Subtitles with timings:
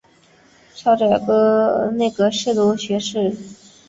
[0.73, 3.35] 超擢内阁侍读学士。